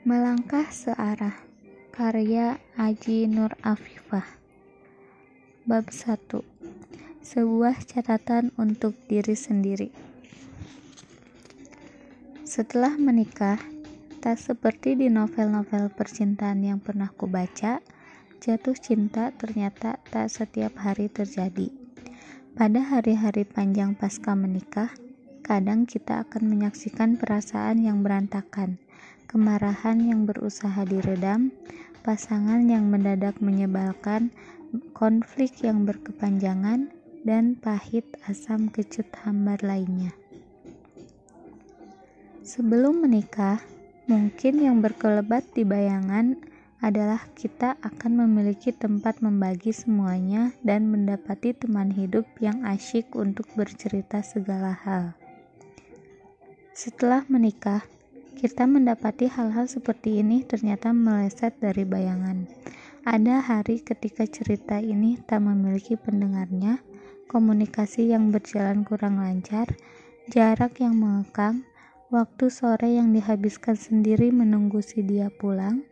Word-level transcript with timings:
Melangkah 0.00 0.64
Searah. 0.72 1.36
Karya 1.92 2.56
Aji 2.80 3.28
Nur 3.28 3.52
Afifah. 3.60 4.24
Bab 5.68 5.92
1 5.92 6.40
Sebuah 7.20 7.84
catatan 7.84 8.48
untuk 8.56 8.96
diri 9.12 9.36
sendiri. 9.36 9.92
Setelah 12.48 12.96
menikah, 12.96 13.60
tak 14.24 14.40
seperti 14.40 14.96
di 14.96 15.12
novel-novel 15.12 15.92
percintaan 15.92 16.64
yang 16.64 16.80
pernah 16.80 17.12
kubaca, 17.12 17.84
jatuh 18.40 18.76
cinta 18.80 19.36
ternyata 19.36 20.00
tak 20.08 20.32
setiap 20.32 20.80
hari 20.80 21.12
terjadi. 21.12 21.68
Pada 22.56 22.80
hari-hari 22.80 23.44
panjang 23.44 23.92
pasca 23.92 24.32
menikah, 24.32 24.96
kadang 25.44 25.84
kita 25.84 26.24
akan 26.24 26.48
menyaksikan 26.48 27.20
perasaan 27.20 27.84
yang 27.84 28.00
berantakan, 28.00 28.80
kemarahan 29.30 30.02
yang 30.02 30.26
berusaha 30.26 30.82
diredam, 30.82 31.54
pasangan 32.02 32.66
yang 32.66 32.90
mendadak 32.90 33.38
menyebalkan, 33.38 34.34
konflik 34.90 35.62
yang 35.62 35.86
berkepanjangan, 35.86 36.90
dan 37.22 37.54
pahit 37.54 38.02
asam 38.26 38.66
kecut 38.66 39.06
hambar 39.22 39.62
lainnya. 39.62 40.10
Sebelum 42.42 43.06
menikah, 43.06 43.62
mungkin 44.10 44.58
yang 44.58 44.82
berkelebat 44.82 45.46
di 45.54 45.62
bayangan 45.62 46.34
adalah 46.82 47.22
kita 47.38 47.78
akan 47.84 48.26
memiliki 48.26 48.74
tempat 48.74 49.22
membagi 49.22 49.70
semuanya 49.70 50.50
dan 50.64 50.90
mendapati 50.90 51.54
teman 51.54 51.92
hidup 51.94 52.26
yang 52.42 52.66
asyik 52.66 53.14
untuk 53.14 53.46
bercerita 53.54 54.24
segala 54.24 54.74
hal. 54.74 55.14
Setelah 56.72 57.28
menikah, 57.28 57.84
kita 58.40 58.64
mendapati 58.64 59.28
hal-hal 59.28 59.68
seperti 59.68 60.24
ini 60.24 60.40
ternyata 60.40 60.96
meleset 60.96 61.60
dari 61.60 61.84
bayangan. 61.84 62.48
Ada 63.04 63.44
hari 63.44 63.84
ketika 63.84 64.24
cerita 64.24 64.80
ini 64.80 65.20
tak 65.28 65.44
memiliki 65.44 66.00
pendengarnya, 66.00 66.80
komunikasi 67.28 68.08
yang 68.08 68.32
berjalan 68.32 68.80
kurang 68.80 69.20
lancar, 69.20 69.68
jarak 70.32 70.80
yang 70.80 70.96
mengekang, 70.96 71.68
waktu 72.08 72.48
sore 72.48 72.96
yang 72.96 73.12
dihabiskan 73.12 73.76
sendiri 73.76 74.32
menunggu 74.32 74.80
si 74.80 75.04
dia 75.04 75.28
pulang, 75.28 75.84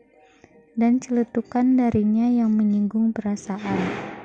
dan 0.72 1.04
celetukan 1.04 1.76
darinya 1.76 2.32
yang 2.32 2.48
menyinggung 2.48 3.12
perasaan. 3.12 4.16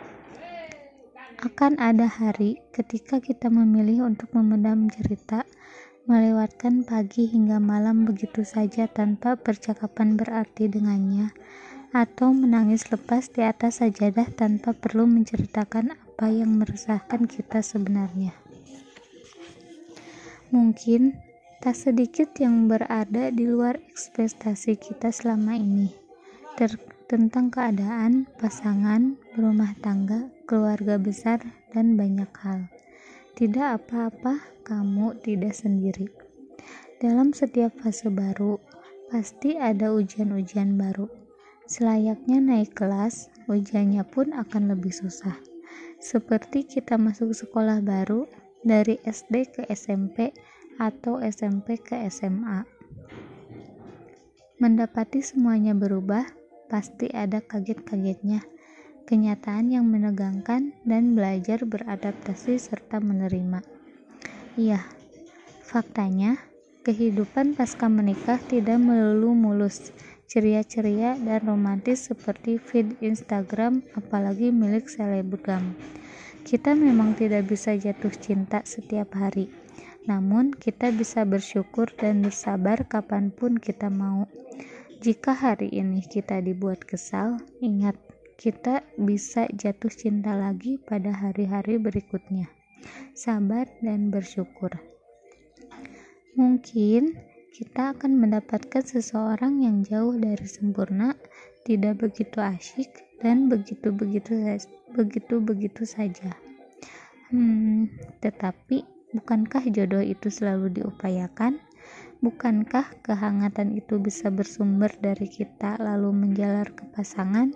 Akan 1.43 1.75
ada 1.75 2.07
hari 2.07 2.63
ketika 2.71 3.19
kita 3.19 3.51
memilih 3.51 4.07
untuk 4.07 4.31
memendam 4.31 4.87
cerita 4.87 5.43
melewatkan 6.07 6.87
pagi 6.87 7.27
hingga 7.27 7.59
malam 7.59 8.07
begitu 8.07 8.47
saja 8.47 8.87
tanpa 8.87 9.35
percakapan 9.35 10.15
berarti 10.15 10.71
dengannya, 10.71 11.35
atau 11.91 12.31
menangis 12.31 12.87
lepas 12.87 13.27
di 13.27 13.43
atas 13.43 13.83
sajadah 13.83 14.31
tanpa 14.31 14.71
perlu 14.71 15.03
menceritakan 15.03 15.91
apa 15.91 16.31
yang 16.31 16.63
meresahkan 16.63 17.27
kita 17.27 17.59
sebenarnya. 17.59 18.31
Mungkin 20.47 21.11
tak 21.59 21.75
sedikit 21.75 22.31
yang 22.39 22.71
berada 22.71 23.35
di 23.35 23.51
luar 23.51 23.83
ekspektasi 23.91 24.79
kita 24.79 25.11
selama 25.11 25.59
ini, 25.59 25.91
tentang 27.11 27.51
keadaan, 27.51 28.31
pasangan, 28.39 29.19
berumah 29.35 29.75
tangga, 29.83 30.32
keluarga 30.45 30.99
besar, 30.99 31.39
dan 31.73 31.97
banyak 31.97 32.29
hal. 32.43 32.69
Tidak 33.33 33.81
apa-apa, 33.81 34.45
kamu 34.61 35.17
tidak 35.25 35.57
sendiri. 35.57 36.07
Dalam 37.01 37.33
setiap 37.33 37.73
fase 37.81 38.07
baru, 38.07 38.61
pasti 39.09 39.57
ada 39.57 39.91
ujian-ujian 39.91 40.77
baru. 40.77 41.09
Selayaknya 41.65 42.39
naik 42.39 42.77
kelas, 42.77 43.33
ujiannya 43.49 44.05
pun 44.07 44.31
akan 44.31 44.71
lebih 44.77 44.93
susah. 44.93 45.35
Seperti 45.97 46.67
kita 46.67 46.99
masuk 46.99 47.33
sekolah 47.33 47.81
baru 47.81 48.29
dari 48.61 49.01
SD 49.03 49.49
ke 49.49 49.61
SMP 49.71 50.31
atau 50.77 51.19
SMP 51.19 51.81
ke 51.81 51.97
SMA. 52.07 52.63
Mendapati 54.61 55.19
semuanya 55.19 55.75
berubah, 55.75 56.23
pasti 56.71 57.11
ada 57.11 57.43
kaget-kagetnya 57.43 58.52
kenyataan 59.07 59.71
yang 59.71 59.85
menegangkan, 59.87 60.75
dan 60.87 61.17
belajar 61.17 61.63
beradaptasi 61.67 62.59
serta 62.59 63.03
menerima. 63.03 63.63
Iya, 64.53 64.85
faktanya 65.65 66.37
kehidupan 66.83 67.55
pasca 67.55 67.87
menikah 67.87 68.37
tidak 68.51 68.77
melulu 68.77 69.33
mulus, 69.33 69.95
ceria-ceria 70.27 71.15
dan 71.15 71.39
romantis 71.47 72.11
seperti 72.11 72.59
feed 72.59 72.99
Instagram, 72.99 73.81
apalagi 73.95 74.51
milik 74.51 74.91
selebgram. 74.91 75.73
Kita 76.43 76.75
memang 76.75 77.15
tidak 77.15 77.47
bisa 77.47 77.71
jatuh 77.79 78.11
cinta 78.11 78.61
setiap 78.67 79.15
hari, 79.15 79.47
namun 80.03 80.51
kita 80.51 80.91
bisa 80.91 81.23
bersyukur 81.23 81.87
dan 81.95 82.19
bersabar 82.19 82.83
kapan 82.83 83.31
pun 83.31 83.55
kita 83.55 83.87
mau. 83.87 84.27
Jika 84.99 85.31
hari 85.31 85.71
ini 85.71 86.03
kita 86.03 86.43
dibuat 86.43 86.83
kesal, 86.83 87.39
ingat 87.63 87.95
kita 88.35 88.81
bisa 88.97 89.45
jatuh 89.53 89.91
cinta 89.93 90.33
lagi 90.33 90.81
pada 90.81 91.13
hari-hari 91.13 91.77
berikutnya. 91.77 92.49
Sabar 93.13 93.69
dan 93.79 94.11
bersyukur. 94.11 94.73
Mungkin 96.33 97.13
kita 97.53 97.93
akan 97.93 98.17
mendapatkan 98.17 98.81
seseorang 98.81 99.61
yang 99.61 99.85
jauh 99.85 100.17
dari 100.17 100.49
sempurna, 100.49 101.13
tidak 101.61 102.01
begitu 102.01 102.41
asyik, 102.41 102.89
dan 103.21 103.47
begitu-begitu 103.47 104.59
begitu-begitu 104.91 105.85
saja. 105.85 106.33
Hmm, 107.29 107.87
tetapi 108.19 108.83
bukankah 109.13 109.63
jodoh 109.69 110.01
itu 110.01 110.33
selalu 110.33 110.81
diupayakan? 110.81 111.61
Bukankah 112.25 113.03
kehangatan 113.05 113.77
itu 113.77 114.01
bisa 114.01 114.33
bersumber 114.33 114.89
dari 114.97 115.29
kita 115.29 115.77
lalu 115.77 116.09
menjalar 116.11 116.73
ke 116.73 116.89
pasangan? 116.91 117.53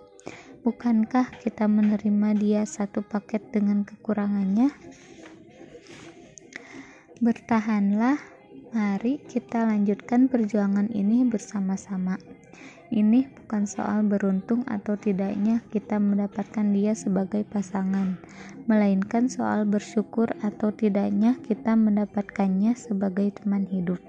Bukankah 0.68 1.32
kita 1.40 1.64
menerima 1.64 2.36
dia 2.36 2.68
satu 2.68 3.00
paket 3.00 3.56
dengan 3.56 3.88
kekurangannya? 3.88 4.68
Bertahanlah, 7.24 8.20
mari 8.76 9.24
kita 9.32 9.64
lanjutkan 9.64 10.28
perjuangan 10.28 10.92
ini 10.92 11.24
bersama-sama. 11.24 12.20
Ini 12.92 13.32
bukan 13.32 13.64
soal 13.64 14.04
beruntung 14.12 14.68
atau 14.68 15.00
tidaknya 15.00 15.64
kita 15.72 16.04
mendapatkan 16.04 16.68
dia 16.76 16.92
sebagai 17.00 17.48
pasangan, 17.48 18.20
melainkan 18.68 19.32
soal 19.32 19.64
bersyukur 19.64 20.36
atau 20.44 20.76
tidaknya 20.76 21.40
kita 21.48 21.80
mendapatkannya 21.80 22.76
sebagai 22.76 23.40
teman 23.40 23.64
hidup. 23.72 24.04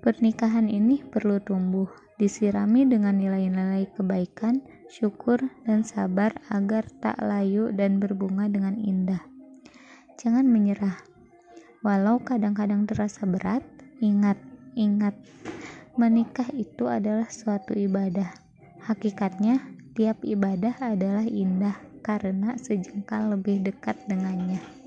Pernikahan 0.00 0.64
ini 0.64 1.04
perlu 1.04 1.44
tumbuh, 1.44 1.92
disirami 2.16 2.88
dengan 2.88 3.20
nilai-nilai 3.20 3.92
kebaikan, 3.92 4.64
syukur, 4.88 5.40
dan 5.64 5.84
sabar 5.84 6.34
agar 6.52 6.88
tak 7.00 7.20
layu 7.20 7.72
dan 7.72 8.00
berbunga 8.00 8.48
dengan 8.48 8.76
indah. 8.76 9.22
Jangan 10.20 10.46
menyerah. 10.46 11.00
Walau 11.84 12.22
kadang-kadang 12.22 12.88
terasa 12.88 13.28
berat, 13.28 13.60
ingat, 14.00 14.40
ingat, 14.72 15.12
menikah 16.00 16.48
itu 16.56 16.88
adalah 16.88 17.28
suatu 17.28 17.76
ibadah. 17.76 18.32
Hakikatnya, 18.84 19.60
tiap 19.92 20.20
ibadah 20.24 20.76
adalah 20.80 21.24
indah 21.24 21.76
karena 22.04 22.56
sejengkal 22.60 23.32
lebih 23.32 23.64
dekat 23.64 23.96
dengannya. 24.08 24.83